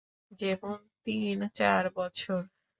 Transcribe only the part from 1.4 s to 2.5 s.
চার বছর?